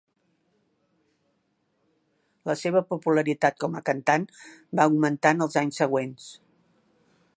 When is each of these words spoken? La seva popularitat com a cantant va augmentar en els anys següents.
La 2.51 2.55
seva 2.61 2.83
popularitat 2.93 3.59
com 3.65 3.77
a 3.77 3.83
cantant 3.91 4.27
va 4.81 4.89
augmentar 4.91 5.35
en 5.39 5.47
els 5.49 5.61
anys 5.63 5.83
següents. 5.85 6.27